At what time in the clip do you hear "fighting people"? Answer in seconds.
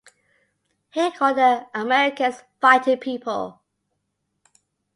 2.59-3.61